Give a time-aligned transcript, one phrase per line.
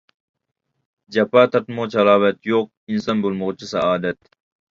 [1.17, 4.21] جاپا تارتمىغۇچە ھالاۋەت يوق، ئىنسان بولمىغۇچە سائادەت.